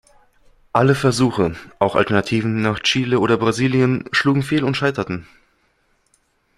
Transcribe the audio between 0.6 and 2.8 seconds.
Alle Versuche, auch Alternativen nach